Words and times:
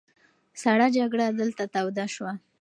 سړه 0.61 0.87
جګړه 0.97 1.25
دلته 1.39 1.63
توده 1.73 2.05
شوه. 2.13 2.33